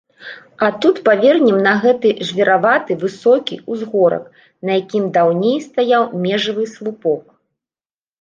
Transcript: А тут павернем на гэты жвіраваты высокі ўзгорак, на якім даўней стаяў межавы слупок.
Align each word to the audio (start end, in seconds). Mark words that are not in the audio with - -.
А 0.57 0.67
тут 0.83 0.95
павернем 1.07 1.57
на 1.65 1.73
гэты 1.83 2.13
жвіраваты 2.29 2.91
высокі 3.03 3.55
ўзгорак, 3.73 4.23
на 4.69 4.79
якім 4.81 5.05
даўней 5.19 5.55
стаяў 5.67 6.03
межавы 6.25 6.65
слупок. 6.73 7.21